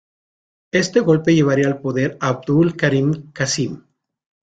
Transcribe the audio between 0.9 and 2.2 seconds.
golpe llevaría al poder